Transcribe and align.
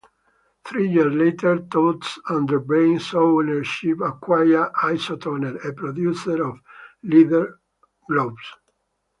Three 0.65 0.89
years 0.89 1.13
later, 1.13 1.59
Totes, 1.59 2.17
under 2.27 2.57
Bain's 2.59 3.13
ownership, 3.13 4.01
acquired 4.03 4.71
Isotoner, 4.81 5.63
a 5.63 5.73
producer 5.73 6.43
of 6.43 6.59
leather 7.03 7.59
gloves. 8.09 8.51